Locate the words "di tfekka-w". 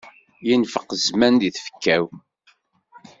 1.41-2.05